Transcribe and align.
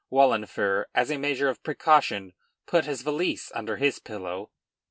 Wahlenfer, 0.11 0.85
as 0.95 1.11
a 1.11 1.17
measure 1.19 1.47
of 1.47 1.61
precaution, 1.61 2.33
put 2.65 2.85
his 2.85 3.03
valise 3.03 3.51
under 3.53 3.77
his 3.77 3.99
pillow. 3.99 4.49